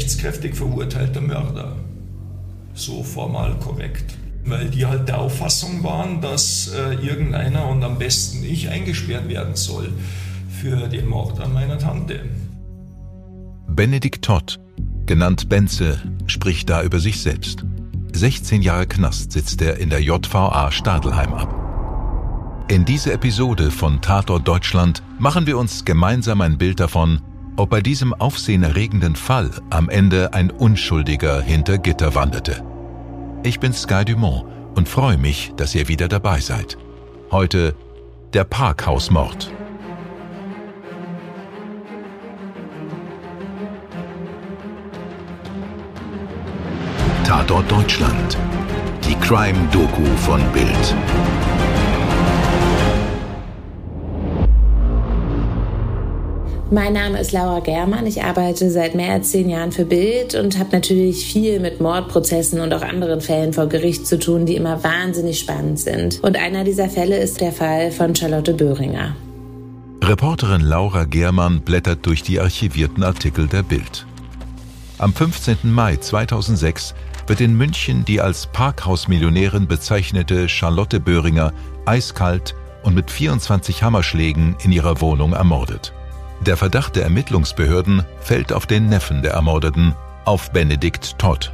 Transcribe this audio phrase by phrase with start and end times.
[0.00, 1.76] rechtskräftig verurteilter Mörder.
[2.72, 4.14] So formal korrekt.
[4.46, 9.56] Weil die halt der Auffassung waren, dass äh, irgendeiner und am besten ich eingesperrt werden
[9.56, 9.92] soll
[10.48, 12.20] für den Mord an meiner Tante.
[13.68, 14.58] Benedikt Todd,
[15.04, 17.66] genannt Benze, spricht da über sich selbst.
[18.12, 21.54] 16 Jahre Knast sitzt er in der JVA Stadelheim ab.
[22.68, 27.20] In dieser Episode von Tatort Deutschland machen wir uns gemeinsam ein Bild davon,
[27.60, 32.64] ob bei diesem aufsehenerregenden Fall am Ende ein Unschuldiger hinter Gitter wanderte.
[33.42, 36.78] Ich bin Sky Dumont und freue mich, dass ihr wieder dabei seid.
[37.30, 37.74] Heute
[38.32, 39.52] der Parkhausmord.
[47.24, 48.38] Tatort Deutschland.
[49.04, 50.94] Die Crime-Doku von Bild.
[56.72, 58.06] Mein Name ist Laura Germann.
[58.06, 62.60] Ich arbeite seit mehr als zehn Jahren für Bild und habe natürlich viel mit Mordprozessen
[62.60, 66.20] und auch anderen Fällen vor Gericht zu tun, die immer wahnsinnig spannend sind.
[66.22, 69.16] Und einer dieser Fälle ist der Fall von Charlotte Böhringer.
[70.00, 74.06] Reporterin Laura Germann blättert durch die archivierten Artikel der Bild.
[74.98, 75.56] Am 15.
[75.64, 76.94] Mai 2006
[77.26, 81.52] wird in München die als Parkhausmillionärin bezeichnete Charlotte Böhringer
[81.84, 82.54] eiskalt
[82.84, 85.92] und mit 24 Hammerschlägen in ihrer Wohnung ermordet.
[86.40, 91.52] Der Verdacht der Ermittlungsbehörden fällt auf den Neffen der Ermordeten, auf Benedikt Todd.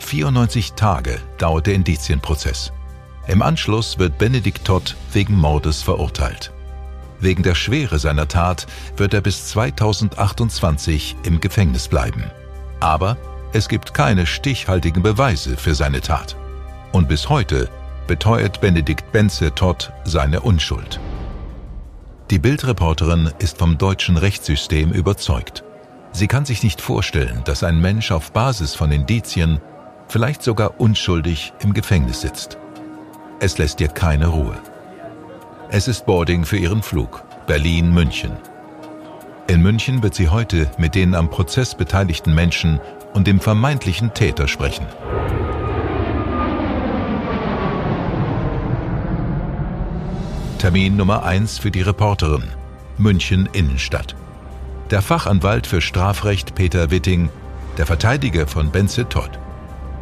[0.00, 2.72] 94 Tage dauert der Indizienprozess.
[3.28, 6.52] Im Anschluss wird Benedikt Todd wegen Mordes verurteilt.
[7.20, 12.24] Wegen der Schwere seiner Tat wird er bis 2028 im Gefängnis bleiben.
[12.80, 13.16] Aber
[13.52, 16.36] es gibt keine stichhaltigen Beweise für seine Tat.
[16.92, 17.68] Und bis heute
[18.06, 21.00] beteuert Benedikt Benze Todd seine Unschuld.
[22.30, 25.62] Die Bildreporterin ist vom deutschen Rechtssystem überzeugt.
[26.10, 29.60] Sie kann sich nicht vorstellen, dass ein Mensch auf Basis von Indizien,
[30.08, 32.58] vielleicht sogar unschuldig, im Gefängnis sitzt.
[33.38, 34.58] Es lässt ihr keine Ruhe.
[35.70, 38.32] Es ist Boarding für ihren Flug Berlin-München.
[39.46, 42.80] In München wird sie heute mit den am Prozess beteiligten Menschen
[43.14, 44.86] und dem vermeintlichen Täter sprechen.
[50.66, 52.42] Termin Nummer 1 für die Reporterin.
[52.98, 54.16] München Innenstadt.
[54.90, 57.28] Der Fachanwalt für Strafrecht Peter Witting,
[57.78, 59.30] der Verteidiger von Benze Todd.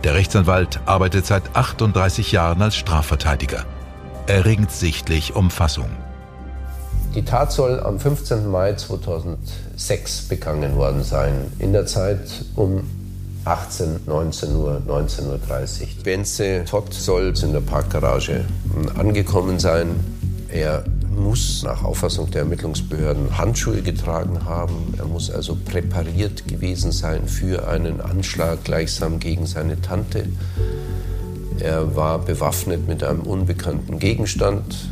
[0.05, 3.67] Der Rechtsanwalt arbeitet seit 38 Jahren als Strafverteidiger.
[4.27, 5.91] Er ringt sichtlich um Fassung.
[7.15, 8.51] Die Tat soll am 15.
[8.51, 12.89] Mai 2006 begangen worden sein, in der Zeit um
[13.45, 15.39] 18, 19 Uhr, 19.30 Uhr.
[16.05, 18.47] Benze Todd soll in der Parkgarage
[18.97, 20.24] angekommen sein.
[20.55, 24.95] Er muss nach Auffassung der Ermittlungsbehörden Handschuhe getragen haben.
[24.97, 30.29] Er muss also präpariert gewesen sein für einen Anschlag gleichsam gegen seine Tante.
[31.59, 34.91] Er war bewaffnet mit einem unbekannten Gegenstand.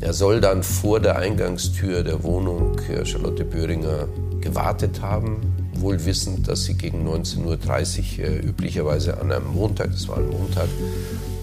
[0.00, 4.08] Er soll dann vor der Eingangstür der Wohnung Charlotte Böhringer
[4.40, 5.36] gewartet haben,
[5.74, 10.28] wohl wissend, dass sie gegen 19.30 Uhr äh, üblicherweise an einem Montag, das war ein
[10.28, 10.66] Montag,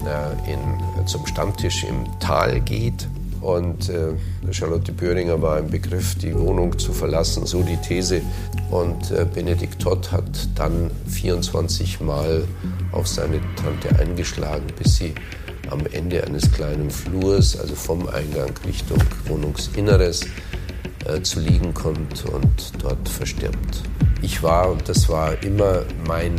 [0.04, 3.08] äh, in, zum Stammtisch im Tal geht.
[3.40, 4.14] Und äh,
[4.50, 8.22] Charlotte Böhringer war im Begriff, die Wohnung zu verlassen, so die These.
[8.70, 12.44] Und äh, Benedikt Todd hat dann 24 Mal
[12.92, 15.14] auf seine Tante eingeschlagen, bis sie
[15.70, 20.24] am Ende eines kleinen Flurs, also vom Eingang Richtung Wohnungsinneres,
[21.06, 23.82] äh, zu liegen kommt und dort verstirbt.
[24.22, 26.34] Ich war, und das war immer mein,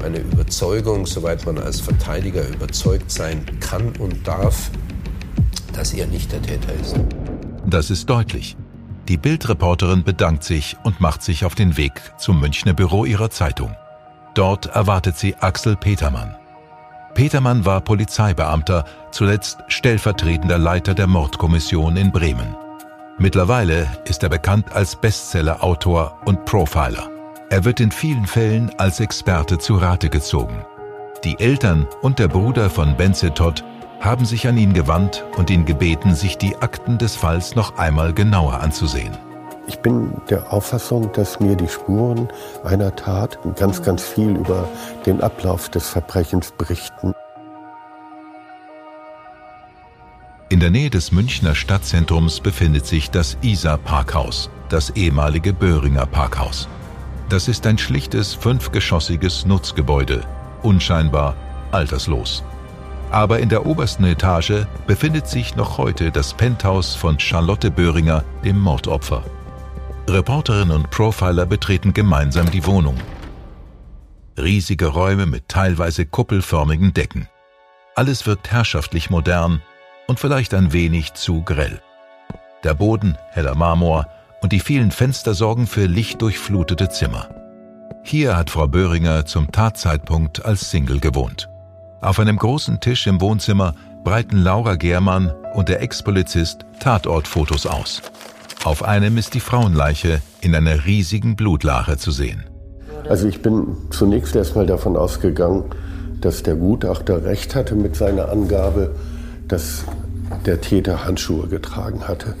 [0.00, 4.70] meine Überzeugung, soweit man als Verteidiger überzeugt sein kann und darf,
[5.80, 7.00] dass er nicht der Täter ist.
[7.64, 8.54] Das ist deutlich.
[9.08, 13.74] Die Bildreporterin bedankt sich und macht sich auf den Weg zum Münchner Büro ihrer Zeitung.
[14.34, 16.36] Dort erwartet sie Axel Petermann.
[17.14, 22.54] Petermann war Polizeibeamter, zuletzt stellvertretender Leiter der Mordkommission in Bremen.
[23.16, 27.08] Mittlerweile ist er bekannt als Bestseller-Autor und Profiler.
[27.48, 30.62] Er wird in vielen Fällen als Experte zu Rate gezogen.
[31.24, 33.64] Die Eltern und der Bruder von Benze Todd
[34.00, 38.12] haben sich an ihn gewandt und ihn gebeten, sich die Akten des Falls noch einmal
[38.14, 39.16] genauer anzusehen.
[39.66, 42.28] Ich bin der Auffassung, dass mir die Spuren
[42.64, 44.66] einer Tat ganz, ganz viel über
[45.06, 47.12] den Ablauf des Verbrechens berichten.
[50.48, 56.66] In der Nähe des Münchner Stadtzentrums befindet sich das Isar Parkhaus, das ehemalige Böhringer Parkhaus.
[57.28, 60.22] Das ist ein schlichtes fünfgeschossiges Nutzgebäude,
[60.62, 61.36] unscheinbar
[61.70, 62.42] alterslos.
[63.10, 68.58] Aber in der obersten Etage befindet sich noch heute das Penthouse von Charlotte Böhringer, dem
[68.58, 69.24] Mordopfer.
[70.08, 72.96] Reporterin und Profiler betreten gemeinsam die Wohnung,
[74.38, 77.28] riesige Räume mit teilweise kuppelförmigen Decken.
[77.94, 79.60] Alles wirkt herrschaftlich modern
[80.06, 81.82] und vielleicht ein wenig zu grell.
[82.64, 84.06] Der Boden heller Marmor
[84.40, 87.28] und die vielen Fenster sorgen für lichtdurchflutete Zimmer.
[88.02, 91.49] Hier hat Frau Böhringer zum Tatzeitpunkt als Single gewohnt.
[92.02, 93.74] Auf einem großen Tisch im Wohnzimmer
[94.04, 98.00] breiten Laura Germann und der Ex-Polizist Tatortfotos aus.
[98.64, 102.44] Auf einem ist die Frauenleiche in einer riesigen Blutlache zu sehen.
[103.06, 105.64] Also ich bin zunächst erstmal davon ausgegangen,
[106.22, 108.94] dass der Gutachter recht hatte mit seiner Angabe,
[109.46, 109.84] dass
[110.46, 112.34] der Täter Handschuhe getragen hatte.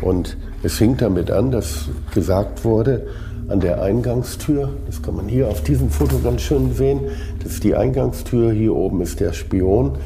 [0.00, 3.08] Und es fing damit an, dass gesagt wurde,
[3.48, 7.00] an der Eingangstür, das kann man hier auf diesem Foto ganz schön sehen,
[7.42, 9.98] das ist die Eingangstür, hier oben ist der Spion,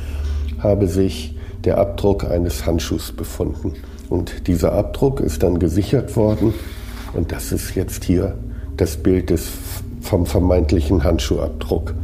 [0.58, 3.74] habe sich der Abdruck eines Handschuhs befunden.
[4.08, 6.54] Und dieser Abdruck ist dann gesichert worden.
[7.12, 8.36] Und das ist jetzt hier
[8.76, 9.48] das Bild des,
[10.00, 11.94] vom vermeintlichen Handschuhabdruck.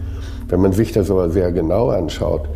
[0.49, 2.49] Wenn man sich das aber sehr genau anschaut,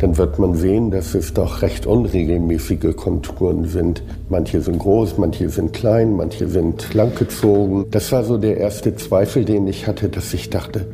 [0.00, 4.02] dann wird man sehen, dass es doch recht unregelmäßige Konturen sind.
[4.30, 7.84] Manche sind groß, manche sind klein, manche sind langgezogen.
[7.90, 10.86] Das war so der erste Zweifel, den ich hatte, dass ich dachte,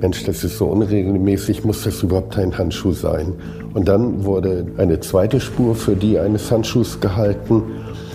[0.00, 3.34] Mensch, das ist so unregelmäßig, muss das überhaupt ein Handschuh sein?
[3.74, 7.62] Und dann wurde eine zweite Spur für die eines Handschuhs gehalten.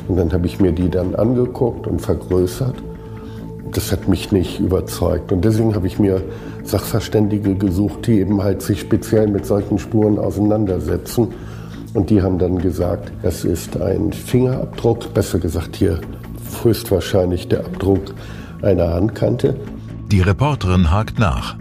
[0.07, 2.75] Und dann habe ich mir die dann angeguckt und vergrößert.
[3.73, 5.31] Das hat mich nicht überzeugt.
[5.33, 6.21] Und deswegen habe ich mir
[6.67, 11.33] Sachverständige gesucht, die eben halt sich speziell mit solchen Spuren auseinandersetzen.
[11.93, 15.99] Und die haben dann gesagt, das ist ein Fingerabdruck, besser gesagt hier
[16.63, 18.13] höchstwahrscheinlich der Abdruck
[18.61, 19.55] einer Handkante.
[20.11, 21.55] Die Reporterin hakt nach.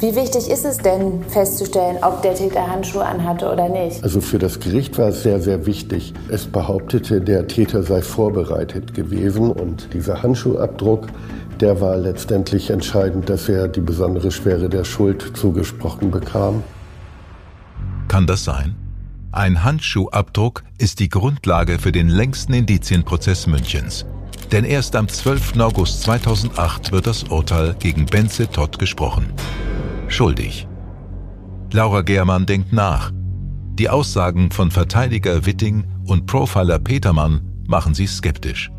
[0.00, 4.00] Wie wichtig ist es denn festzustellen, ob der Täter Handschuhe anhatte oder nicht?
[4.04, 6.14] Also für das Gericht war es sehr, sehr wichtig.
[6.28, 11.08] Es behauptete, der Täter sei vorbereitet gewesen und dieser Handschuhabdruck
[11.60, 16.62] der war letztendlich entscheidend, dass er die besondere Schwere der Schuld zugesprochen bekam.
[18.08, 18.74] Kann das sein?
[19.32, 24.06] Ein Handschuhabdruck ist die Grundlage für den längsten Indizienprozess Münchens.
[24.50, 25.60] Denn erst am 12.
[25.60, 29.26] August 2008 wird das Urteil gegen Benze Todd gesprochen.
[30.08, 30.66] Schuldig.
[31.72, 33.12] Laura Germann denkt nach.
[33.74, 38.70] Die Aussagen von Verteidiger Witting und Profiler Petermann machen sie skeptisch.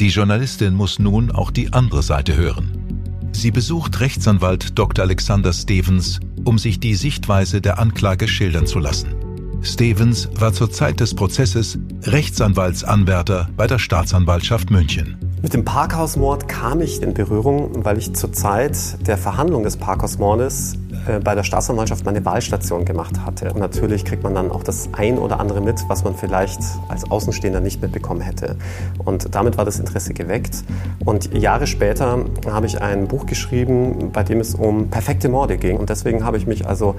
[0.00, 3.28] Die Journalistin muss nun auch die andere Seite hören.
[3.32, 5.04] Sie besucht Rechtsanwalt Dr.
[5.04, 9.14] Alexander Stevens, um sich die Sichtweise der Anklage schildern zu lassen.
[9.60, 15.18] Stevens war zur Zeit des Prozesses Rechtsanwaltsanwärter bei der Staatsanwaltschaft München.
[15.42, 18.76] Mit dem Parkhausmord kam ich in Berührung, weil ich zur Zeit
[19.06, 20.76] der Verhandlung des Parkhausmordes
[21.08, 23.50] äh, bei der Staatsanwaltschaft meine Wahlstation gemacht hatte.
[23.54, 27.10] Und natürlich kriegt man dann auch das ein oder andere mit, was man vielleicht als
[27.10, 28.56] Außenstehender nicht mitbekommen hätte.
[28.98, 30.62] Und damit war das Interesse geweckt.
[31.06, 35.78] Und Jahre später habe ich ein Buch geschrieben, bei dem es um perfekte Morde ging.
[35.78, 36.96] Und deswegen habe ich mich also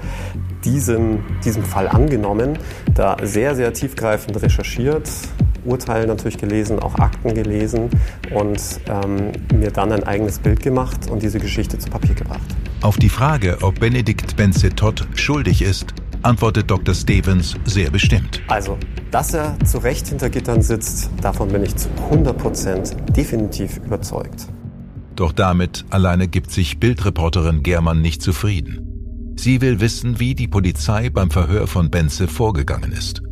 [0.64, 2.58] diesem, diesem Fall angenommen,
[2.92, 5.08] da sehr, sehr tiefgreifend recherchiert,
[5.64, 7.90] Urteile natürlich gelesen, auch Akten gelesen
[8.34, 12.40] und ähm, mir dann ein eigenes Bild gemacht und diese Geschichte zu Papier gebracht.
[12.82, 16.94] Auf die Frage, ob Benedikt Benze Todd schuldig ist, antwortet Dr.
[16.94, 18.40] Stevens sehr bestimmt.
[18.48, 18.78] Also,
[19.10, 24.48] dass er zu Recht hinter Gittern sitzt, davon bin ich zu 100 Prozent definitiv überzeugt.
[25.16, 29.34] Doch damit alleine gibt sich Bildreporterin Germann nicht zufrieden.
[29.36, 33.22] Sie will wissen, wie die Polizei beim Verhör von Benze vorgegangen ist.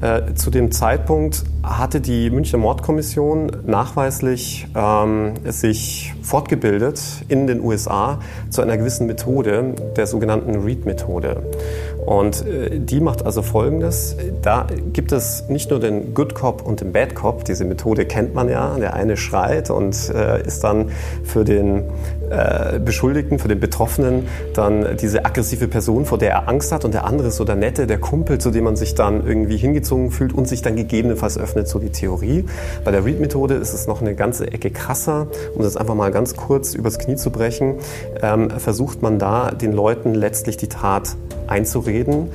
[0.00, 8.20] Äh, zu dem Zeitpunkt hatte die Münchner Mordkommission nachweislich ähm, sich fortgebildet in den USA
[8.48, 11.42] zu einer gewissen Methode, der sogenannten Read-Methode.
[12.06, 14.16] Und äh, die macht also Folgendes.
[14.42, 17.44] Da gibt es nicht nur den Good Cop und den Bad Cop.
[17.44, 18.76] Diese Methode kennt man ja.
[18.78, 20.90] Der eine schreit und äh, ist dann
[21.22, 21.84] für den
[22.30, 26.84] äh, Beschuldigten, für den Betroffenen dann diese aggressive Person, vor der er Angst hat.
[26.84, 29.56] Und der andere ist so der Nette, der Kumpel, zu dem man sich dann irgendwie
[29.56, 32.44] hingezogen fühlt und sich dann gegebenenfalls öffnet, so die Theorie.
[32.84, 35.28] Bei der Read-Methode ist es noch eine ganze Ecke krasser.
[35.54, 37.76] Um das einfach mal ganz kurz übers Knie zu brechen,
[38.22, 41.16] ähm, versucht man da den Leuten letztlich die Tat
[41.46, 42.28] einzureden,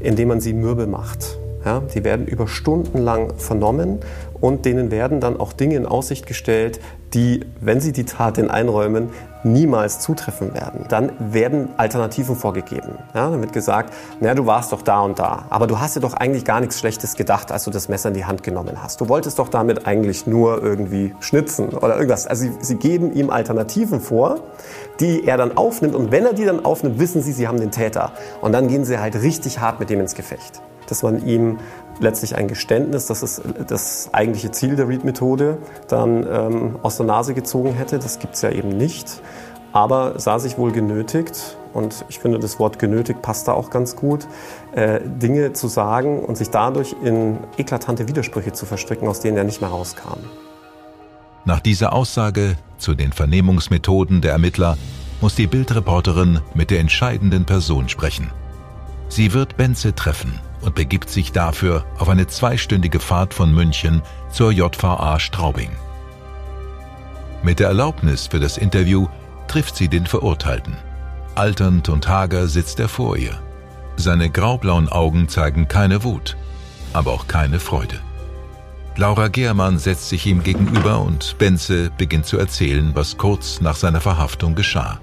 [0.00, 1.38] indem man sie mürbe macht.
[1.68, 3.98] Ja, die werden über Stunden lang vernommen
[4.40, 6.80] und denen werden dann auch Dinge in Aussicht gestellt,
[7.12, 9.10] die, wenn sie die Tat denn einräumen,
[9.44, 10.86] niemals zutreffen werden.
[10.88, 12.92] Dann werden Alternativen vorgegeben.
[13.14, 16.00] Ja, dann wird gesagt, naja, du warst doch da und da, aber du hast dir
[16.00, 19.02] doch eigentlich gar nichts Schlechtes gedacht, als du das Messer in die Hand genommen hast.
[19.02, 22.26] Du wolltest doch damit eigentlich nur irgendwie schnitzen oder irgendwas.
[22.26, 24.40] Also sie, sie geben ihm Alternativen vor,
[25.00, 27.72] die er dann aufnimmt und wenn er die dann aufnimmt, wissen sie, sie haben den
[27.72, 28.12] Täter.
[28.40, 31.58] Und dann gehen sie halt richtig hart mit dem ins Gefecht dass man ihm
[32.00, 37.34] letztlich ein Geständnis, das ist das eigentliche Ziel der Read-Methode, dann ähm, aus der Nase
[37.34, 37.98] gezogen hätte.
[37.98, 39.20] Das gibt es ja eben nicht.
[39.72, 43.94] aber sah sich wohl genötigt, und ich finde, das Wort genötigt passt da auch ganz
[43.94, 44.26] gut,
[44.72, 49.44] äh, Dinge zu sagen und sich dadurch in eklatante Widersprüche zu verstricken, aus denen er
[49.44, 50.18] nicht mehr rauskam.
[51.44, 54.76] Nach dieser Aussage zu den Vernehmungsmethoden der Ermittler
[55.20, 58.30] muss die Bildreporterin mit der entscheidenden Person sprechen.
[59.08, 64.52] Sie wird Benze treffen und begibt sich dafür auf eine zweistündige Fahrt von München zur
[64.52, 65.70] JVA Straubing.
[67.42, 69.06] Mit der Erlaubnis für das Interview
[69.46, 70.76] trifft sie den Verurteilten.
[71.34, 73.40] Alternd und hager sitzt er vor ihr.
[73.96, 76.36] Seine graublauen Augen zeigen keine Wut,
[76.92, 78.00] aber auch keine Freude.
[78.96, 84.00] Laura Gehrmann setzt sich ihm gegenüber und Benze beginnt zu erzählen, was kurz nach seiner
[84.00, 85.00] Verhaftung geschah.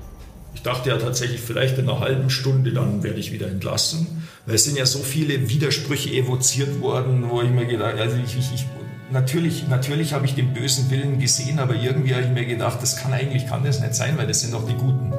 [0.53, 4.24] Ich dachte ja tatsächlich, vielleicht in einer halben Stunde, dann werde ich wieder entlassen.
[4.45, 8.37] Weil es sind ja so viele Widersprüche evoziert worden, wo ich mir gedacht also ich,
[8.37, 8.65] ich, ich
[9.11, 12.97] natürlich, natürlich habe ich den bösen Willen gesehen, aber irgendwie habe ich mir gedacht, das
[12.97, 15.13] kann eigentlich kann das nicht sein, weil das sind doch die Guten.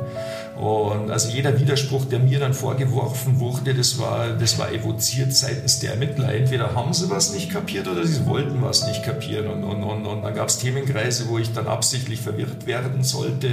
[0.57, 5.81] Und also jeder Widerspruch, der mir dann vorgeworfen wurde, das war, das war evoziert seitens
[5.81, 6.33] der Ermittler.
[6.33, 9.49] Entweder haben sie was nicht kapiert oder sie wollten was nicht kapieren.
[9.49, 13.49] Und, und, und, und dann gab es Themenkreise, wo ich dann absichtlich verwirrt werden sollte.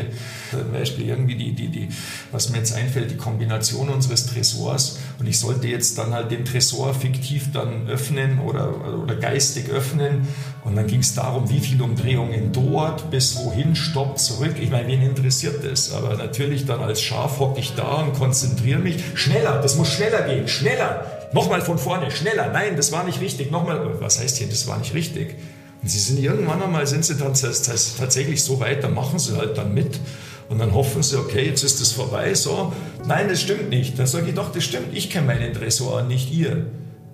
[0.52, 1.90] Zum Beispiel irgendwie die, die, die,
[2.32, 5.00] was mir jetzt einfällt, die Kombination unseres Tresors.
[5.20, 10.26] Und ich sollte jetzt dann halt den Tresor fiktiv dann öffnen oder, oder geistig öffnen.
[10.64, 14.56] Und dann ging es darum, wie viele Umdrehungen dort, bis wohin, Stopp, zurück.
[14.62, 15.92] Ich meine, wen interessiert das?
[15.92, 19.04] Aber natürlich dann als Schaf hocke ich da und konzentriere mich.
[19.16, 21.06] Schneller, das muss schneller gehen, schneller.
[21.34, 22.50] Nochmal von vorne, schneller.
[22.54, 23.52] Nein, das war nicht richtig.
[23.52, 25.36] Nochmal, was heißt hier, das war nicht richtig?
[25.82, 29.58] Und sie sind irgendwann einmal, sind sie dann tatsächlich so weit, dann machen sie halt
[29.58, 30.00] dann mit.
[30.48, 32.34] Und dann hoffen sie, okay, jetzt ist es vorbei.
[32.36, 32.72] So,
[33.06, 34.00] nein, das stimmt nicht.
[34.00, 34.96] Dann sage ich doch, das stimmt.
[34.96, 36.68] Ich kenne meinen Tresor, nicht ihr.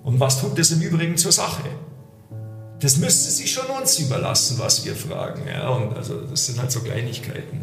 [0.03, 1.63] Und was tut das im Übrigen zur Sache?
[2.79, 5.41] Das müsste sich schon uns überlassen, was wir fragen.
[5.47, 7.61] Ja, und also das sind halt so Kleinigkeiten.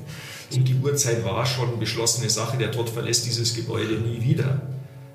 [0.54, 4.60] Um die Uhrzeit war schon beschlossene Sache, der Tod verlässt dieses Gebäude nie wieder.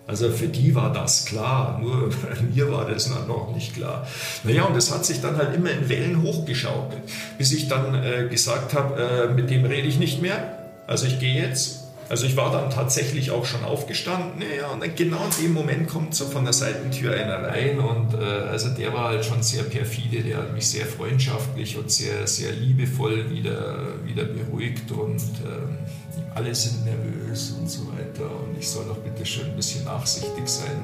[0.07, 2.09] Also für die war das klar, nur
[2.53, 4.07] mir war das noch nicht klar.
[4.43, 7.01] Naja, und das hat sich dann halt immer in Wellen hochgeschaukelt,
[7.37, 10.57] bis ich dann äh, gesagt habe, äh, mit dem rede ich nicht mehr.
[10.87, 11.80] Also ich gehe jetzt
[12.11, 15.87] also ich war dann tatsächlich auch schon aufgestanden, ja, und dann genau in dem Moment
[15.87, 19.63] kommt so von der Seitentür einer rein und äh, also der war halt schon sehr
[19.63, 26.35] perfide, der hat mich sehr freundschaftlich und sehr, sehr liebevoll wieder, wieder beruhigt und äh,
[26.35, 30.45] alle sind nervös und so weiter und ich soll doch bitte schön ein bisschen nachsichtig
[30.49, 30.81] sein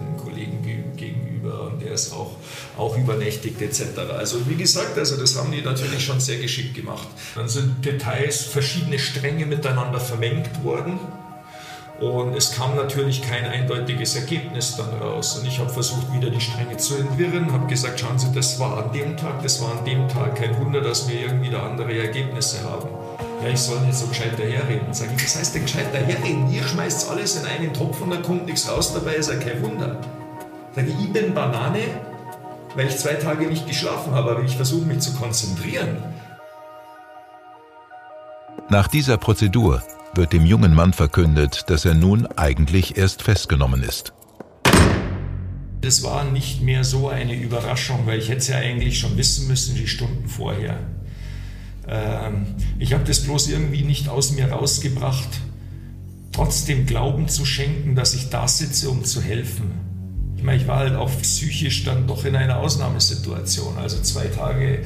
[1.81, 2.31] der ist auch,
[2.77, 3.99] auch übernächtigt etc.
[4.17, 7.07] Also wie gesagt, also das haben die natürlich schon sehr geschickt gemacht.
[7.35, 10.99] Dann sind Details, verschiedene Stränge miteinander vermengt worden.
[11.99, 15.39] Und es kam natürlich kein eindeutiges Ergebnis dann raus.
[15.39, 18.77] Und ich habe versucht, wieder die Stränge zu entwirren, habe gesagt, schauen Sie, das war
[18.77, 20.35] an dem Tag, das war an dem Tag.
[20.35, 22.89] Kein Wunder, dass wir irgendwie da andere Ergebnisse haben.
[23.41, 24.93] Ja, ich soll nicht so gescheit daherreden.
[24.93, 26.51] Sag ich, was heißt denn gescheit daherreden?
[26.51, 29.61] Ihr schmeißt alles in einen Topf und da kommt nichts raus dabei, ist ja kein
[29.63, 29.99] Wunder.
[30.77, 31.79] Sag ich, ich bin Banane,
[32.75, 35.97] weil ich zwei Tage nicht geschlafen habe, aber ich versuche mich zu konzentrieren.
[38.69, 39.81] Nach dieser Prozedur
[40.13, 44.13] wird dem jungen Mann verkündet, dass er nun eigentlich erst festgenommen ist.
[45.81, 49.47] Das war nicht mehr so eine Überraschung, weil ich hätte es ja eigentlich schon wissen
[49.47, 50.77] müssen, die Stunden vorher.
[51.87, 55.41] Ähm, ich habe das bloß irgendwie nicht aus mir rausgebracht,
[56.33, 59.87] trotzdem Glauben zu schenken, dass ich da sitze, um zu helfen.
[60.37, 63.77] Ich meine, ich war halt auch psychisch dann doch in einer Ausnahmesituation.
[63.77, 64.83] Also zwei Tage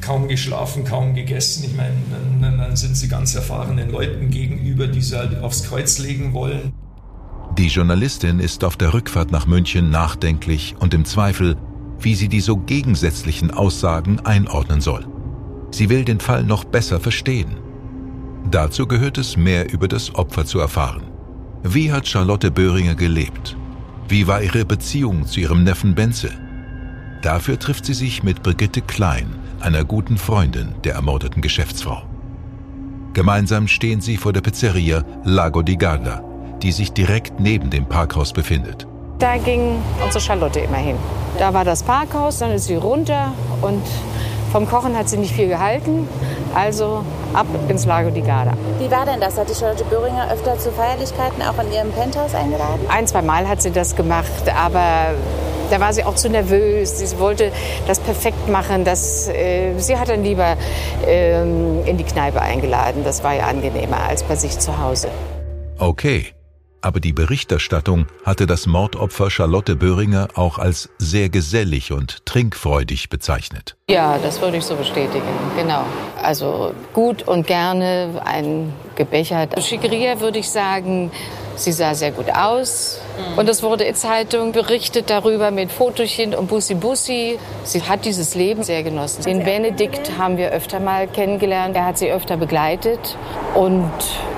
[0.00, 1.64] kaum geschlafen, kaum gegessen.
[1.64, 1.94] Ich meine,
[2.40, 6.72] dann, dann sind sie ganz erfahrenen Leuten gegenüber, die sie halt aufs Kreuz legen wollen.
[7.58, 11.56] Die Journalistin ist auf der Rückfahrt nach München nachdenklich und im Zweifel,
[12.00, 15.06] wie sie die so gegensätzlichen Aussagen einordnen soll.
[15.70, 17.56] Sie will den Fall noch besser verstehen.
[18.50, 21.04] Dazu gehört es, mehr über das Opfer zu erfahren.
[21.62, 23.56] Wie hat Charlotte Böhringer gelebt?
[24.06, 26.30] Wie war ihre Beziehung zu ihrem Neffen Benze?
[27.22, 32.02] Dafür trifft sie sich mit Brigitte Klein, einer guten Freundin der ermordeten Geschäftsfrau.
[33.14, 36.22] Gemeinsam stehen sie vor der Pizzeria Lago di Garda,
[36.62, 38.86] die sich direkt neben dem Parkhaus befindet.
[39.18, 40.96] Da ging unsere Charlotte immer hin.
[41.38, 43.32] Da war das Parkhaus, dann ist sie runter
[43.62, 43.82] und
[44.54, 46.06] vom Kochen hat sie nicht viel gehalten,
[46.54, 48.52] also ab ins Lago di Garda.
[48.78, 49.36] Wie war denn das?
[49.36, 52.86] Hat die Charlotte Böhringer öfter zu Feierlichkeiten auch in ihrem Penthouse eingeladen?
[52.88, 55.16] Ein, zwei Mal hat sie das gemacht, aber
[55.70, 57.00] da war sie auch zu nervös.
[57.00, 57.50] Sie wollte
[57.88, 58.84] das perfekt machen.
[58.84, 60.56] Das, äh, sie hat dann lieber
[61.04, 63.02] ähm, in die Kneipe eingeladen.
[63.02, 65.08] Das war ja angenehmer als bei sich zu Hause.
[65.80, 66.26] Okay,
[66.84, 73.76] aber die Berichterstattung hatte das Mordopfer Charlotte Böhringer auch als sehr gesellig und trinkfreudig bezeichnet.
[73.88, 75.22] Ja, das würde ich so bestätigen,
[75.56, 75.84] genau.
[76.22, 79.62] Also gut und gerne ein gebechert.
[79.62, 81.10] Schickeria würde ich sagen,
[81.56, 83.00] sie sah sehr gut aus.
[83.16, 83.38] Mhm.
[83.38, 87.38] Und es wurde in Zeitung berichtet darüber mit Fotochen und Bussi Bussi.
[87.64, 89.22] Sie hat dieses Leben sehr genossen.
[89.22, 91.76] Den Benedikt haben wir öfter mal kennengelernt.
[91.76, 93.16] Er hat sie öfter begleitet
[93.54, 93.92] und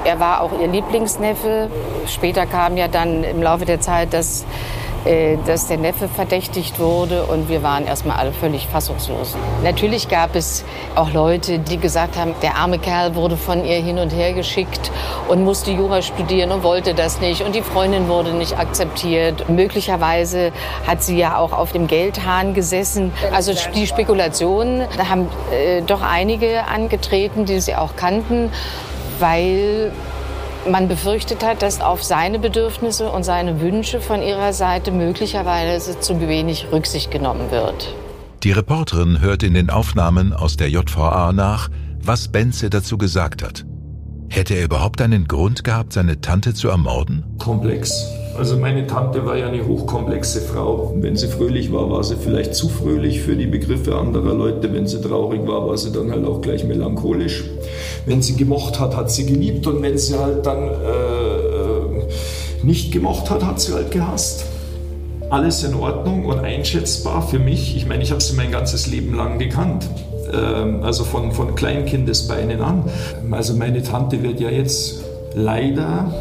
[0.04, 1.70] er war auch ihr Lieblingsneffe.
[2.06, 4.85] Später kam ja dann im Laufe der Zeit das äh,
[5.46, 9.36] dass der Neffe verdächtigt wurde und wir waren erstmal alle völlig fassungslos.
[9.62, 13.98] Natürlich gab es auch Leute, die gesagt haben, der arme Kerl wurde von ihr hin
[13.98, 14.90] und her geschickt
[15.28, 19.48] und musste Jura studieren und wollte das nicht und die Freundin wurde nicht akzeptiert.
[19.48, 20.52] Möglicherweise
[20.86, 23.12] hat sie ja auch auf dem Geldhahn gesessen.
[23.32, 28.50] Also die Spekulationen haben äh, doch einige angetreten, die sie auch kannten,
[29.18, 29.92] weil
[30.70, 36.20] man befürchtet hat, dass auf seine Bedürfnisse und seine Wünsche von ihrer Seite möglicherweise zu
[36.20, 37.94] wenig Rücksicht genommen wird.
[38.42, 41.68] Die Reporterin hört in den Aufnahmen aus der JVA nach,
[42.02, 43.64] was Benze dazu gesagt hat.
[44.28, 47.24] Hätte er überhaupt einen Grund gehabt, seine Tante zu ermorden?
[47.38, 48.06] Komplex.
[48.38, 50.92] Also meine Tante war ja eine hochkomplexe Frau.
[50.96, 54.72] Wenn sie fröhlich war, war sie vielleicht zu fröhlich für die Begriffe anderer Leute.
[54.72, 57.44] Wenn sie traurig war, war sie dann halt auch gleich melancholisch.
[58.04, 59.66] Wenn sie gemocht hat, hat sie geliebt.
[59.66, 62.06] Und wenn sie halt dann äh, äh
[62.62, 64.44] nicht gemocht hat, hat sie halt gehasst.
[65.30, 67.76] Alles in Ordnung und einschätzbar für mich.
[67.76, 69.88] Ich meine, ich habe sie mein ganzes Leben lang gekannt
[70.32, 72.84] ähm, also von, von Kleinkindesbeinen an.
[73.30, 75.02] Also meine Tante wird ja jetzt
[75.34, 76.12] leider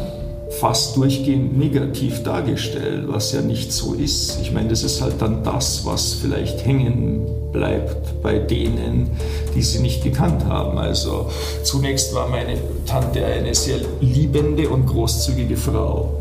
[0.60, 4.38] fast durchgehend negativ dargestellt, was ja nicht so ist.
[4.40, 9.10] Ich meine, das ist halt dann das, was vielleicht hängen bleibt bei denen,
[9.54, 10.78] die sie nicht gekannt haben.
[10.78, 11.30] Also
[11.62, 16.18] zunächst war meine Tante eine sehr liebende und großzügige Frau.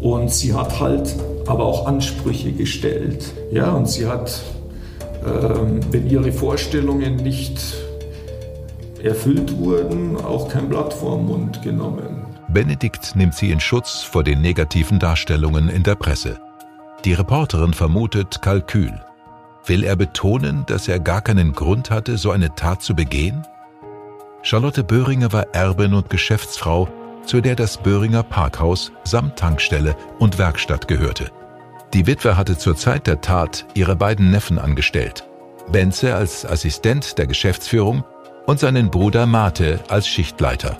[0.00, 1.14] Und sie hat halt
[1.46, 3.24] aber auch Ansprüche gestellt.
[3.50, 4.40] Ja, und sie hat,
[5.24, 7.60] ähm, wenn ihre Vorstellungen nicht
[9.02, 12.21] erfüllt wurden, auch kein Blatt vorm Mund genommen.
[12.52, 16.38] Benedikt nimmt sie in Schutz vor den negativen Darstellungen in der Presse.
[17.04, 18.92] Die Reporterin vermutet Kalkül.
[19.66, 23.46] Will er betonen, dass er gar keinen Grund hatte, so eine Tat zu begehen?
[24.42, 26.88] Charlotte Böhringer war Erbin und Geschäftsfrau,
[27.24, 31.30] zu der das Böhringer Parkhaus samt Tankstelle und Werkstatt gehörte.
[31.94, 35.28] Die Witwe hatte zur Zeit der Tat ihre beiden Neffen angestellt.
[35.70, 38.04] Benze als Assistent der Geschäftsführung
[38.46, 40.76] und seinen Bruder Mate als Schichtleiter.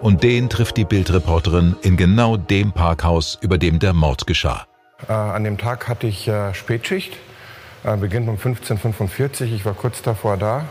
[0.00, 4.64] Und den trifft die Bildreporterin in genau dem Parkhaus, über dem der Mord geschah.
[5.08, 7.16] Äh, an dem Tag hatte ich äh, Spätschicht,
[7.84, 9.46] äh, beginnt um 15.45 Uhr.
[9.52, 10.64] Ich war kurz davor da.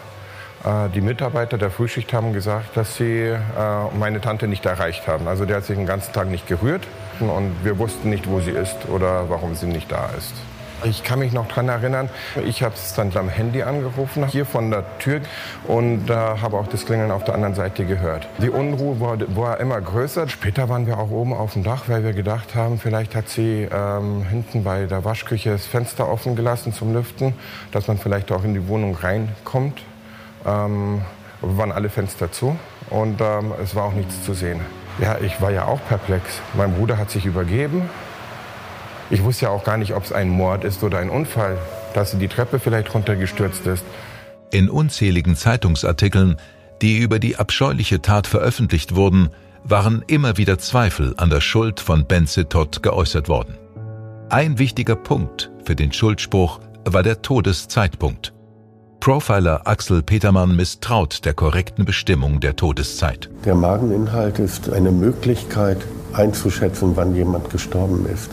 [0.63, 3.37] Äh, die Mitarbeiter der Frühschicht haben gesagt, dass sie äh,
[3.99, 5.27] meine Tante nicht erreicht haben.
[5.27, 6.87] Also der hat sich den ganzen Tag nicht gerührt
[7.19, 10.33] und wir wussten nicht, wo sie ist oder warum sie nicht da ist.
[10.83, 12.09] Ich kann mich noch daran erinnern,
[12.45, 15.21] ich habe es dann am Handy angerufen, hier von der Tür
[15.67, 18.27] und äh, habe auch das Klingeln auf der anderen Seite gehört.
[18.37, 20.27] Die Unruhe war, war, immer größer.
[20.29, 23.67] Später waren wir auch oben auf dem Dach, weil wir gedacht haben, vielleicht hat sie
[23.71, 27.33] ähm, hinten bei der Waschküche das Fenster offen gelassen zum Lüften,
[27.71, 29.81] dass man vielleicht auch in die Wohnung reinkommt.
[30.45, 31.01] Ähm,
[31.41, 32.57] waren alle Fenster zu
[32.89, 34.61] und ähm, es war auch nichts zu sehen.
[34.99, 36.41] Ja, ich war ja auch perplex.
[36.55, 37.89] Mein Bruder hat sich übergeben.
[39.09, 41.57] Ich wusste ja auch gar nicht, ob es ein Mord ist oder ein Unfall,
[41.93, 43.85] dass sie die Treppe vielleicht runtergestürzt ist.
[44.51, 46.37] In unzähligen Zeitungsartikeln,
[46.81, 49.29] die über die abscheuliche Tat veröffentlicht wurden,
[49.63, 53.57] waren immer wieder Zweifel an der Schuld von Benze Todd geäußert worden.
[54.29, 58.33] Ein wichtiger Punkt für den Schuldspruch war der Todeszeitpunkt.
[58.99, 63.29] Profiler Axel Petermann misstraut der korrekten Bestimmung der Todeszeit.
[63.45, 65.77] Der Mageninhalt ist eine Möglichkeit
[66.13, 68.31] einzuschätzen, wann jemand gestorben ist.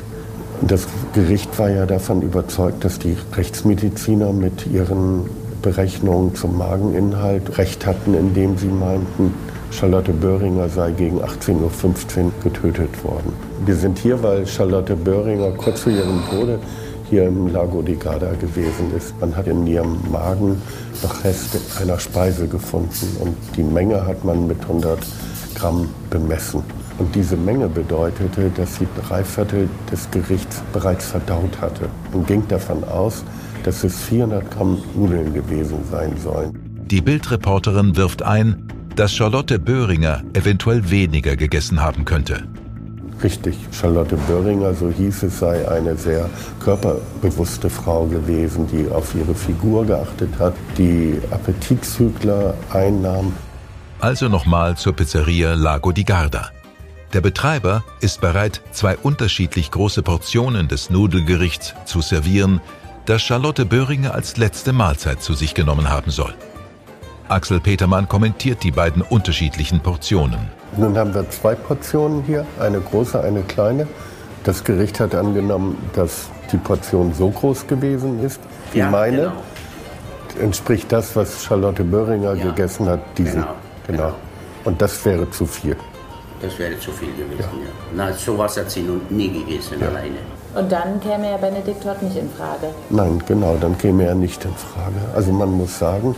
[0.66, 5.28] Das Gericht war ja davon überzeugt, dass die Rechtsmediziner mit ihren
[5.60, 9.34] Berechnungen zum Mageninhalt recht hatten, indem sie meinten,
[9.70, 13.32] Charlotte Böhringer sei gegen 18.15 Uhr getötet worden.
[13.66, 16.58] Wir sind hier, weil Charlotte Böhringer kurz vor ihrem Tode
[17.10, 19.14] hier im Lago di Garda gewesen ist.
[19.20, 20.62] Man hat in ihrem Magen
[21.02, 24.98] noch Reste einer Speise gefunden und die Menge hat man mit 100
[25.54, 26.62] Gramm bemessen.
[26.98, 32.46] Und diese Menge bedeutete, dass sie drei Viertel des Gerichts bereits verdaut hatte und ging
[32.48, 33.24] davon aus,
[33.64, 36.52] dass es 400 Gramm Nudeln gewesen sein sollen.
[36.86, 42.44] Die Bildreporterin wirft ein, dass Charlotte Böhringer eventuell weniger gegessen haben könnte.
[43.22, 46.28] Richtig, Charlotte Böhringer, so hieß es, sei eine sehr
[46.60, 53.32] körperbewusste Frau gewesen, die auf ihre Figur geachtet hat, die Appetitzügler einnahm.
[54.00, 56.50] Also nochmal zur Pizzeria Lago di Garda.
[57.14, 62.60] Der Betreiber ist bereit, zwei unterschiedlich große Portionen des Nudelgerichts zu servieren,
[63.06, 66.34] das Charlotte Böhringer als letzte Mahlzeit zu sich genommen haben soll.
[67.28, 70.50] Axel Petermann kommentiert die beiden unterschiedlichen Portionen.
[70.76, 73.86] Nun haben wir zwei Portionen hier, eine große, eine kleine.
[74.42, 78.40] Das Gericht hat angenommen, dass die Portion so groß gewesen ist
[78.72, 79.16] wie ja, meine.
[79.16, 80.46] Genau.
[80.46, 83.42] Entspricht das, was Charlotte Böhringer ja, gegessen hat, diesen.
[83.42, 83.54] Genau,
[83.86, 84.02] genau.
[84.02, 84.14] genau.
[84.64, 85.76] Und das wäre zu viel.
[86.44, 88.04] Das wäre zu viel gewesen, ja.
[88.04, 88.10] ja.
[88.10, 89.88] Na, sowas hat sie nun nie gegessen ja.
[89.88, 90.16] alleine.
[90.54, 92.74] Und dann käme ja Benedikt Todd nicht in Frage.
[92.90, 95.00] Nein, genau, dann käme er nicht in Frage.
[95.14, 96.14] Also man muss sagen,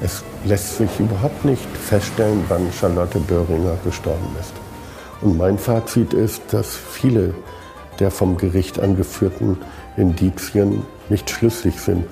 [0.00, 4.52] es lässt sich überhaupt nicht feststellen, wann Charlotte Böhringer gestorben ist.
[5.20, 7.34] Und mein Fazit ist, dass viele
[7.98, 9.56] der vom Gericht angeführten
[9.96, 12.04] Indizien nicht schlüssig sind.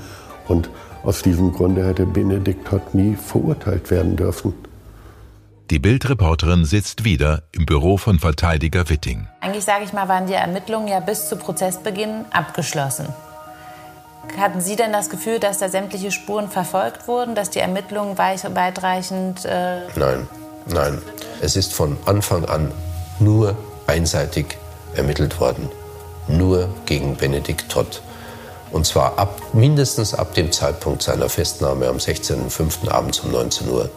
[0.49, 0.71] Und
[1.05, 4.55] aus diesem Grunde hätte Benedikt Todd nie verurteilt werden dürfen.
[5.75, 9.27] Die Bildreporterin sitzt wieder im Büro von Verteidiger Witting.
[9.41, 13.09] Eigentlich sage ich mal, waren die Ermittlungen ja bis zu Prozessbeginn abgeschlossen.
[14.39, 19.45] Hatten Sie denn das Gefühl, dass da sämtliche Spuren verfolgt wurden, dass die Ermittlungen weitreichend.
[19.47, 20.29] Äh nein,
[20.67, 21.03] nein.
[21.41, 22.71] Es ist von Anfang an
[23.19, 23.57] nur
[23.89, 24.57] einseitig
[24.95, 25.69] ermittelt worden.
[26.29, 28.01] Nur gegen Benedikt Todd.
[28.71, 32.89] Und zwar ab, mindestens ab dem Zeitpunkt seiner Festnahme am 16.05.
[32.91, 33.91] abends um 19 Uhr.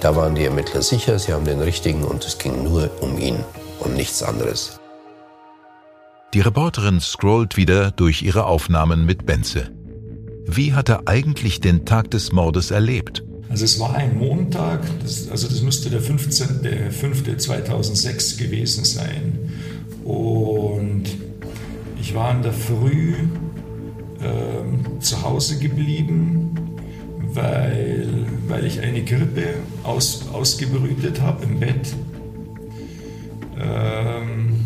[0.00, 3.36] Da waren die Ermittler sicher, sie haben den richtigen und es ging nur um ihn
[3.80, 4.80] und nichts anderes.
[6.32, 9.72] Die Reporterin scrollt wieder durch ihre Aufnahmen mit Benze.
[10.46, 13.24] Wie hat er eigentlich den Tag des Mordes erlebt?
[13.50, 19.50] Also es war ein Montag, das, also das müsste der 15.05.2006 gewesen sein.
[20.04, 21.02] Und
[22.00, 23.14] ich war in der Früh
[24.20, 26.59] äh, zu Hause geblieben,
[27.34, 31.94] weil, weil ich eine Grippe aus, ausgebrütet habe im Bett.
[33.58, 34.56] Ähm,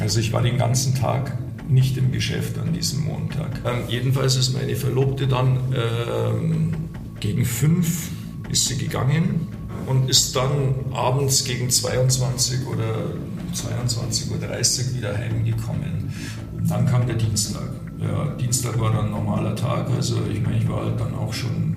[0.00, 1.36] also ich war den ganzen Tag
[1.68, 3.60] nicht im Geschäft an diesem Montag.
[3.64, 6.74] Ähm, jedenfalls ist meine Verlobte dann ähm,
[7.20, 8.10] gegen fünf
[8.50, 9.48] ist sie gegangen
[9.86, 13.14] und ist dann abends gegen 22 oder
[13.54, 16.12] 22.30 Uhr wieder heimgekommen.
[16.56, 17.68] Und dann kam der Dienstag.
[18.00, 21.32] Ja, Dienstag war dann ein normaler Tag, also ich meine, ich war halt dann auch
[21.32, 21.73] schon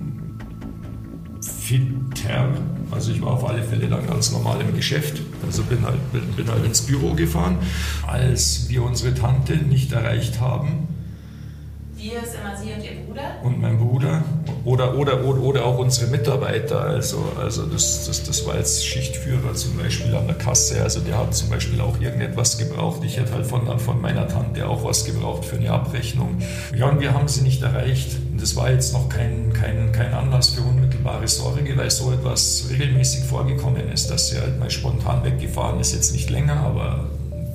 [1.68, 2.48] fitter.
[2.90, 5.20] Also ich war auf alle Fälle dann ganz normal im Geschäft.
[5.44, 7.58] Also bin halt, bin, bin halt ins Büro gefahren.
[8.06, 10.88] Als wir unsere Tante nicht erreicht haben,
[11.98, 13.22] wir ist immer Sie und Ihr Bruder?
[13.42, 14.22] Und mein Bruder.
[14.64, 16.80] Oder, oder, oder, oder auch unsere Mitarbeiter.
[16.80, 20.80] Also, also das, das, das war jetzt Schichtführer zum Beispiel an der Kasse.
[20.80, 23.02] Also der hat zum Beispiel auch irgendetwas gebraucht.
[23.04, 26.38] Ich hätte halt von, von meiner Tante auch was gebraucht für eine Abrechnung.
[26.76, 28.16] Ja, und wir haben sie nicht erreicht.
[28.40, 33.24] Das war jetzt noch kein, kein, kein Anlass für unmittelbare Sorge, weil so etwas regelmäßig
[33.24, 35.92] vorgekommen ist, dass sie halt mal spontan weggefahren ist.
[35.92, 37.06] Jetzt nicht länger, aber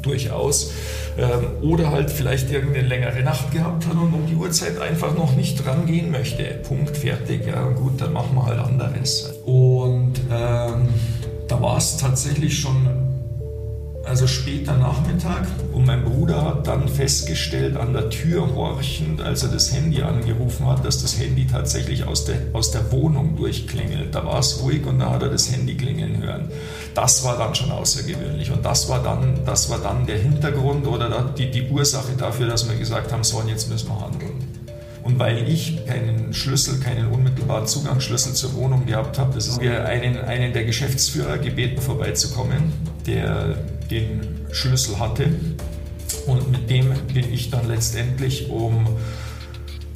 [0.02, 0.72] durchaus.
[1.18, 5.36] Ähm, oder halt vielleicht irgendeine längere Nacht gehabt hat und um die Uhrzeit einfach noch
[5.36, 6.44] nicht rangehen möchte.
[6.68, 7.46] Punkt, fertig.
[7.48, 9.34] Ja, gut, dann machen wir halt anderes.
[9.46, 10.90] Und ähm,
[11.48, 12.88] da war es tatsächlich schon
[14.06, 19.50] also später Nachmittag und mein Bruder hat dann festgestellt, an der Tür horchend, als er
[19.50, 24.14] das Handy angerufen hat, dass das Handy tatsächlich aus der, aus der Wohnung durchklingelt.
[24.14, 26.50] Da war es ruhig und da hat er das Handy klingeln hören.
[26.94, 31.10] Das war dann schon außergewöhnlich und das war dann, das war dann der Hintergrund oder
[31.38, 34.64] die, die Ursache dafür, dass wir gesagt haben, so jetzt müssen wir handeln.
[35.04, 40.18] Und weil ich keinen Schlüssel, keinen unmittelbaren Zugangsschlüssel zur Wohnung gehabt habe, ist wir einen,
[40.18, 42.72] einen der Geschäftsführer gebeten, vorbeizukommen,
[43.06, 43.58] der
[43.90, 45.28] den Schlüssel hatte.
[46.28, 48.88] Und mit dem bin ich dann letztendlich um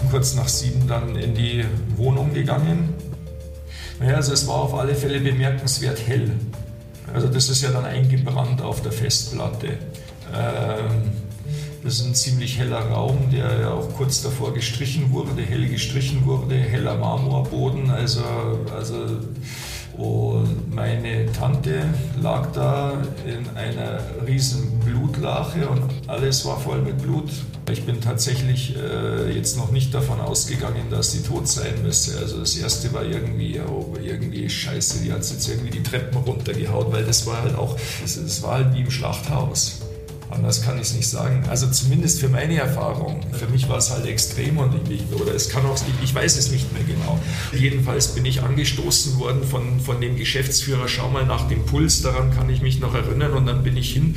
[0.10, 2.94] kurz nach sieben dann in die Wohnung gegangen.
[4.00, 6.32] Naja, also es war auf alle Fälle bemerkenswert hell.
[7.14, 9.70] Also das ist ja dann eingebrannt auf der Festplatte.
[10.34, 11.12] Ähm,
[11.84, 16.26] das ist ein ziemlich heller Raum, der ja auch kurz davor gestrichen wurde, hell gestrichen
[16.26, 17.90] wurde, heller Marmorboden.
[17.90, 18.24] Also,
[18.76, 19.20] also
[19.98, 21.86] und meine Tante
[22.22, 22.94] lag da
[23.26, 27.32] in einer riesen Blutlache und alles war voll mit Blut.
[27.72, 32.18] Ich bin tatsächlich äh, jetzt noch nicht davon ausgegangen, dass sie tot sein müsste.
[32.20, 36.92] Also das erste war irgendwie, oh, irgendwie scheiße, die hat jetzt irgendwie die Treppen runtergehauen,
[36.92, 39.82] weil das war halt auch, das, das war halt wie im Schlachthaus.
[40.30, 41.46] Anders kann ich es nicht sagen.
[41.50, 43.22] Also zumindest für meine Erfahrung.
[43.32, 46.52] Für mich war es halt extrem und ich, oder es kann auch, ich weiß es
[46.52, 47.18] nicht mehr genau.
[47.54, 52.32] Jedenfalls bin ich angestoßen worden von, von dem Geschäftsführer, schau mal nach dem Puls, daran
[52.32, 54.16] kann ich mich noch erinnern und dann bin ich hin,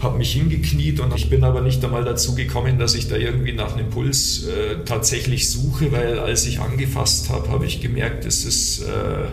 [0.00, 3.52] habe mich hingekniet und ich bin aber nicht einmal dazu gekommen, dass ich da irgendwie
[3.52, 8.44] nach einem Puls äh, tatsächlich suche, weil als ich angefasst habe, habe ich gemerkt, es
[8.44, 9.26] ist äh,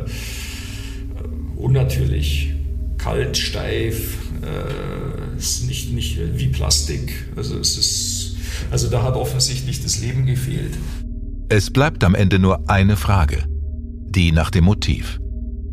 [1.58, 2.53] unnatürlich
[3.04, 7.28] kalt, steif, äh, ist nicht, nicht wie Plastik.
[7.36, 8.36] Also es ist,
[8.72, 10.78] also da hat offensichtlich das Leben gefehlt.
[11.50, 13.44] Es bleibt am Ende nur eine Frage,
[14.10, 15.20] die nach dem Motiv.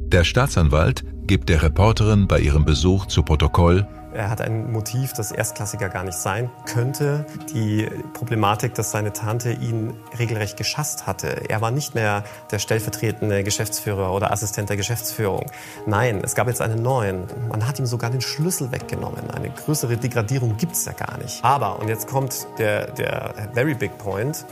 [0.08, 3.86] Der Staatsanwalt gibt der Reporterin bei ihrem Besuch zu Protokoll,
[4.20, 7.24] er hat ein Motiv, das Erstklassiger gar nicht sein könnte.
[7.52, 11.48] Die Problematik, dass seine Tante ihn regelrecht geschasst hatte.
[11.48, 15.46] Er war nicht mehr der stellvertretende Geschäftsführer oder Assistent der Geschäftsführung.
[15.86, 17.24] Nein, es gab jetzt einen neuen.
[17.48, 19.30] Man hat ihm sogar den Schlüssel weggenommen.
[19.30, 21.42] Eine größere Degradierung gibt es ja gar nicht.
[21.42, 24.44] Aber, und jetzt kommt der, der very big point,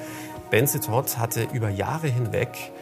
[0.50, 2.72] Benze Todd hatte über Jahre hinweg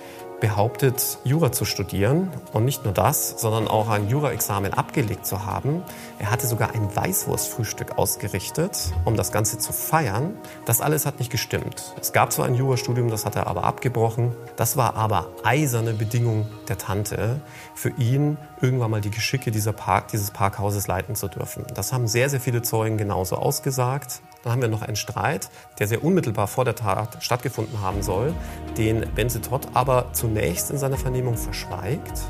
[0.40, 5.82] behauptet, Jura zu studieren und nicht nur das, sondern auch ein Jura-Examen abgelegt zu haben.
[6.18, 10.36] Er hatte sogar ein Weißwurstfrühstück ausgerichtet, um das Ganze zu feiern.
[10.64, 11.94] Das alles hat nicht gestimmt.
[12.00, 14.34] Es gab zwar ein Jurastudium, das hat er aber abgebrochen.
[14.56, 17.40] Das war aber eiserne Bedingung der Tante,
[17.74, 21.64] für ihn irgendwann mal die Geschicke dieser Park, dieses Parkhauses leiten zu dürfen.
[21.74, 24.20] Das haben sehr, sehr viele Zeugen genauso ausgesagt.
[24.46, 28.32] Dann haben wir noch einen Streit, der sehr unmittelbar vor der Tat stattgefunden haben soll,
[28.78, 32.20] den Benze Todd aber zunächst in seiner Vernehmung verschweigt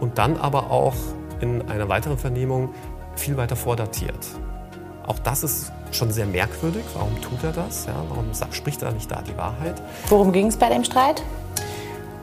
[0.00, 0.92] und dann aber auch
[1.40, 2.74] in einer weiteren Vernehmung
[3.16, 4.18] viel weiter vordatiert.
[5.06, 6.84] Auch das ist schon sehr merkwürdig.
[6.92, 7.86] Warum tut er das?
[7.86, 9.80] Ja, warum spricht er nicht da die Wahrheit?
[10.10, 11.22] Worum ging es bei dem Streit?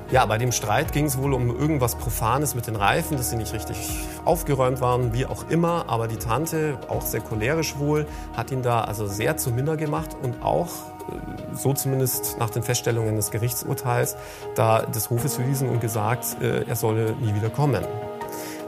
[0.09, 3.35] Ja, bei dem Streit ging es wohl um irgendwas Profanes mit den Reifen, dass sie
[3.35, 3.77] nicht richtig
[4.23, 5.85] aufgeräumt waren, wie auch immer.
[5.89, 10.15] Aber die Tante, auch sehr cholerisch wohl, hat ihn da also sehr zu minder gemacht
[10.23, 14.15] und auch, äh, so zumindest nach den Feststellungen des Gerichtsurteils,
[14.55, 17.83] da des Hofes verwiesen und gesagt, äh, er solle nie wieder kommen.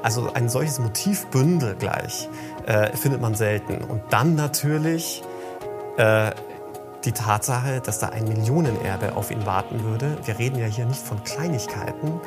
[0.04, 2.28] Also ein solches Motivbündel gleich
[2.66, 3.82] äh, findet man selten.
[3.86, 5.24] Und dann natürlich
[5.96, 6.32] äh,
[7.06, 10.18] die Tatsache, dass da ein Millionenerbe auf ihn warten würde.
[10.26, 12.20] Wir reden ja hier nicht von Kleinigkeiten.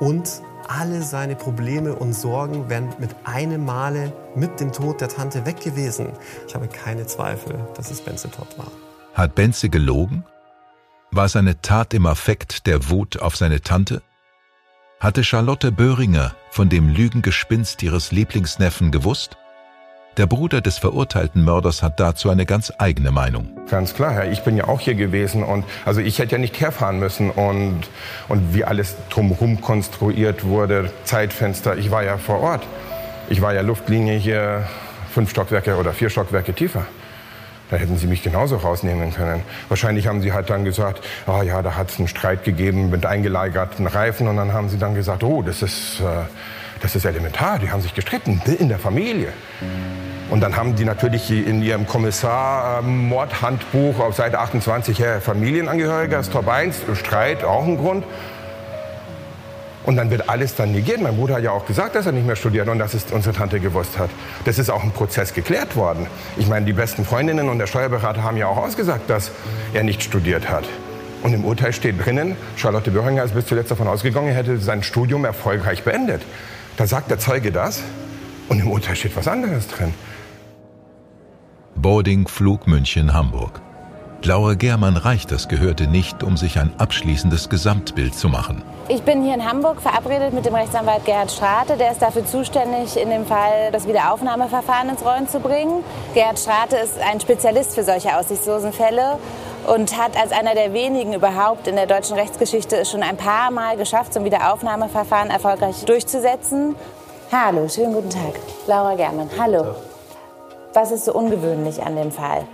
[0.00, 5.46] Und alle seine Probleme und Sorgen wären mit einem Male mit dem Tod der Tante
[5.46, 6.12] weg gewesen.
[6.48, 8.70] Ich habe keine Zweifel, dass es Benze Todd war.
[9.14, 10.24] Hat Benze gelogen?
[11.10, 14.02] War seine Tat im Affekt der Wut auf seine Tante?
[14.98, 19.36] Hatte Charlotte Böhringer von dem Lügengespinst ihres Lieblingsneffen gewusst?
[20.16, 23.48] Der Bruder des verurteilten Mörders hat dazu eine ganz eigene Meinung.
[23.68, 26.60] Ganz klar, ja, ich bin ja auch hier gewesen und also ich hätte ja nicht
[26.60, 27.80] herfahren müssen und,
[28.28, 32.62] und wie alles drumherum konstruiert wurde, Zeitfenster, ich war ja vor Ort.
[33.28, 34.68] Ich war ja Luftlinie hier
[35.12, 36.86] fünf Stockwerke oder vier Stockwerke tiefer.
[37.70, 39.42] Da hätten sie mich genauso rausnehmen können.
[39.68, 42.90] Wahrscheinlich haben sie halt dann gesagt, ah oh ja, da hat es einen Streit gegeben
[42.90, 46.04] mit eingelagerten Reifen und dann haben sie dann gesagt, oh, das ist, äh,
[46.80, 49.32] das ist elementar, die haben sich gestritten in der Familie.
[50.30, 56.48] Und dann haben die natürlich in ihrem Kommissar-Mordhandbuch auf Seite 28 Herr Familienangehöriger, ist Top
[56.48, 58.04] 1, Streit, auch ein Grund.
[59.84, 61.02] Und dann wird alles dann negiert.
[61.02, 63.36] Mein Bruder hat ja auch gesagt, dass er nicht mehr studiert und dass es unsere
[63.36, 64.08] Tante gewusst hat.
[64.46, 66.06] Das ist auch im Prozess geklärt worden.
[66.38, 69.30] Ich meine, die besten Freundinnen und der Steuerberater haben ja auch ausgesagt, dass
[69.74, 70.64] er nicht studiert hat.
[71.22, 74.82] Und im Urteil steht drinnen, Charlotte Böhringer ist bis zuletzt davon ausgegangen, er hätte sein
[74.82, 76.22] Studium erfolgreich beendet.
[76.76, 77.82] Da sagt der Zeuge das
[78.48, 79.94] und im Urteil steht was anderes drin.
[81.76, 83.60] Boarding Flug München-Hamburg.
[84.24, 88.62] Laura Germann reicht das Gehörte nicht, um sich ein abschließendes Gesamtbild zu machen.
[88.88, 91.76] Ich bin hier in Hamburg verabredet mit dem Rechtsanwalt Gerhard Strate.
[91.76, 95.84] Der ist dafür zuständig, in dem Fall das Wiederaufnahmeverfahren ins Rollen zu bringen.
[96.14, 99.18] Gerhard Strate ist ein Spezialist für solche aussichtslosen Fälle
[99.66, 103.50] und hat als einer der wenigen überhaupt in der deutschen Rechtsgeschichte es schon ein paar
[103.50, 106.74] Mal geschafft, so ein Wiederaufnahmeverfahren erfolgreich durchzusetzen.
[107.32, 108.34] Hallo, schönen guten Tag.
[108.66, 109.74] Laura Germann, hallo.
[110.72, 112.44] Was ist so ungewöhnlich an dem Fall?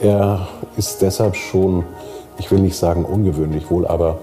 [0.00, 1.84] Er ist deshalb schon,
[2.38, 4.18] ich will nicht sagen ungewöhnlich wohl, aber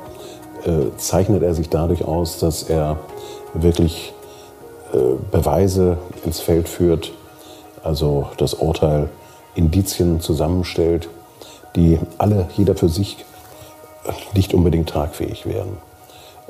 [0.66, 2.98] äh, zeichnet er sich dadurch aus, dass er
[3.54, 4.14] wirklich
[4.94, 4.98] äh,
[5.32, 7.12] Beweise ins Feld führt,
[7.84, 9.10] also das Urteil
[9.56, 11.10] Indizien zusammenstellt,
[11.76, 13.26] die alle, jeder für sich,
[14.34, 15.78] nicht unbedingt tragfähig wären.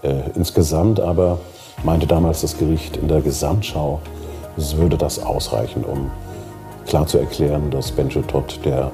[0.02, 1.40] Äh, insgesamt aber
[1.84, 4.02] meinte damals das Gericht in der Gesamtschau,
[4.58, 6.12] es würde das ausreichen, um
[6.86, 8.92] klar zu erklären, dass Benjo Todd der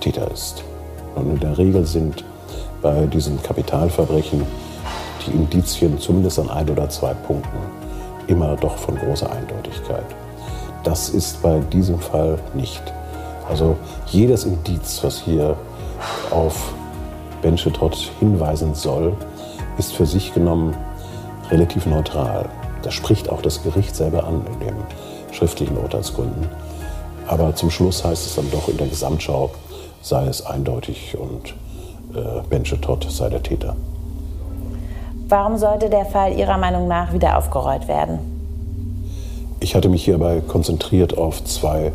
[0.00, 0.62] Täter ist.
[1.14, 2.24] Und in der Regel sind
[2.80, 4.44] bei diesen Kapitalverbrechen
[5.26, 7.58] die Indizien zumindest an ein oder zwei Punkten
[8.26, 10.04] immer doch von großer Eindeutigkeit.
[10.84, 12.82] Das ist bei diesem Fall nicht.
[13.52, 15.58] Also jedes Indiz, was hier
[16.30, 16.72] auf
[17.42, 19.14] Benchetot hinweisen soll,
[19.76, 20.74] ist für sich genommen
[21.50, 22.48] relativ neutral.
[22.80, 24.74] Das spricht auch das Gericht selber an in den
[25.32, 26.48] schriftlichen Urteilsgründen.
[27.26, 29.50] Aber zum Schluss heißt es dann doch in der Gesamtschau,
[30.00, 31.50] sei es eindeutig und
[32.18, 33.76] äh, Benche Todd sei der Täter.
[35.28, 38.18] Warum sollte der Fall Ihrer Meinung nach wieder aufgerollt werden?
[39.60, 41.92] Ich hatte mich hierbei konzentriert auf zwei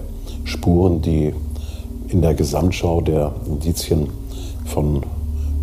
[0.48, 1.36] Spuren, die
[2.10, 4.10] in der Gesamtschau der Indizien
[4.66, 5.04] von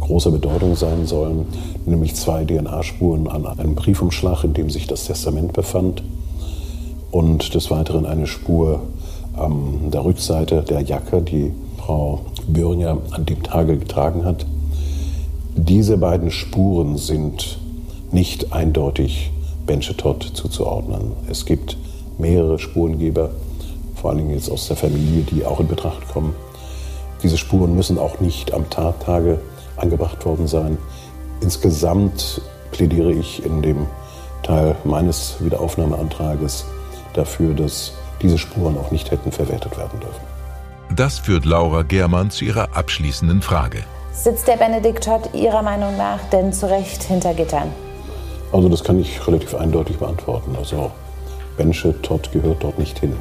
[0.00, 1.46] großer Bedeutung sein sollen,
[1.86, 6.02] nämlich zwei DNA-Spuren an einem Briefumschlag, in dem sich das Testament befand
[7.10, 8.80] und des Weiteren eine Spur
[9.34, 14.46] an der Rückseite der Jacke, die Frau Böhringer an dem Tage getragen hat.
[15.56, 17.58] Diese beiden Spuren sind
[18.12, 19.30] nicht eindeutig
[19.66, 21.12] Benchetot zuzuordnen.
[21.30, 21.76] Es gibt
[22.18, 23.30] mehrere Spurengeber,
[24.04, 26.36] vor allen Dingen jetzt aus der Familie, die auch in Betracht kommen.
[27.22, 29.40] Diese Spuren müssen auch nicht am Tattage
[29.78, 30.76] angebracht worden sein.
[31.40, 33.86] Insgesamt plädiere ich in dem
[34.42, 36.66] Teil meines Wiederaufnahmeantrages
[37.14, 40.20] dafür, dass diese Spuren auch nicht hätten verwertet werden dürfen.
[40.94, 43.84] Das führt Laura Germann zu ihrer abschließenden Frage.
[44.12, 47.72] Sitzt der Benedikt Todd Ihrer Meinung nach denn zu Recht hinter Gittern?
[48.52, 50.54] Also das kann ich relativ eindeutig beantworten.
[50.58, 50.92] Also
[51.56, 53.16] Bensche Todd gehört dort nicht hin.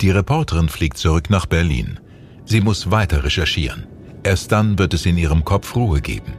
[0.00, 1.98] Die Reporterin fliegt zurück nach Berlin.
[2.44, 3.86] Sie muss weiter recherchieren.
[4.22, 6.34] Erst dann wird es in ihrem Kopf Ruhe geben.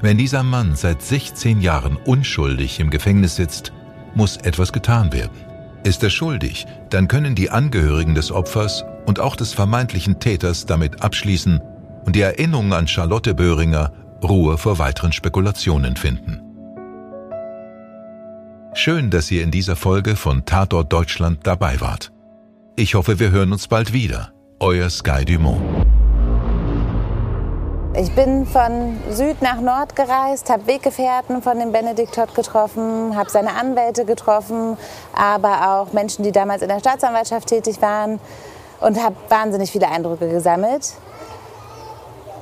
[0.00, 3.72] Wenn dieser Mann seit 16 Jahren unschuldig im Gefängnis sitzt,
[4.14, 5.36] muss etwas getan werden.
[5.82, 11.02] Ist er schuldig, dann können die Angehörigen des Opfers und auch des vermeintlichen Täters damit
[11.02, 11.60] abschließen
[12.04, 16.40] und die Erinnerung an Charlotte Böhringer Ruhe vor weiteren Spekulationen finden.
[18.74, 22.13] Schön, dass ihr in dieser Folge von Tatort Deutschland dabei wart.
[22.76, 24.32] Ich hoffe, wir hören uns bald wieder.
[24.58, 25.62] Euer Sky Dumont.
[27.96, 33.30] Ich bin von Süd nach Nord gereist, habe Weggefährten von dem Benedikt Todd getroffen, habe
[33.30, 34.76] seine Anwälte getroffen,
[35.12, 38.18] aber auch Menschen, die damals in der Staatsanwaltschaft tätig waren
[38.80, 40.94] und habe wahnsinnig viele Eindrücke gesammelt.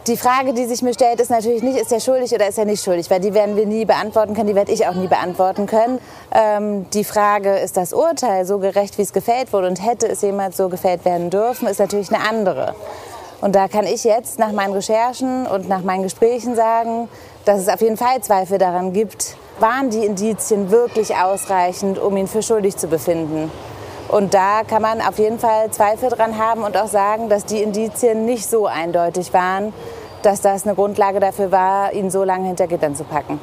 [0.09, 2.65] Die Frage, die sich mir stellt, ist natürlich nicht, ist er schuldig oder ist er
[2.65, 5.67] nicht schuldig, weil die werden wir nie beantworten können, die werde ich auch nie beantworten
[5.67, 6.01] können.
[6.35, 10.21] Ähm, die Frage, ist das Urteil so gerecht, wie es gefällt wurde und hätte es
[10.23, 12.75] jemals so gefällt werden dürfen, ist natürlich eine andere.
[13.41, 17.09] Und da kann ich jetzt nach meinen Recherchen und nach meinen Gesprächen sagen,
[17.45, 22.27] dass es auf jeden Fall Zweifel daran gibt, waren die Indizien wirklich ausreichend, um ihn
[22.27, 23.53] für schuldig zu befinden.
[24.13, 27.63] Und da kann man auf jeden Fall Zweifel dran haben und auch sagen, dass die
[27.63, 29.73] Indizien nicht so eindeutig waren,
[30.23, 33.41] dass das eine Grundlage dafür war, ihn so lange hinter Gittern zu packen.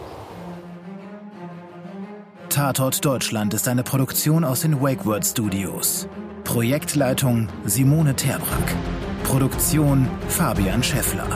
[2.49, 6.07] Tatort Deutschland ist eine Produktion aus den WakeWord Studios.
[6.43, 8.75] Projektleitung Simone Terbrack.
[9.23, 11.27] Produktion Fabian Scheffler.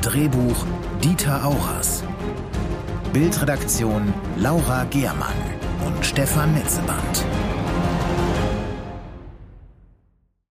[0.00, 0.66] Drehbuch
[1.04, 2.02] Dieter Auras.
[3.12, 5.36] Bildredaktion Laura Gehrmann
[5.86, 7.24] und Stefan Netzeband.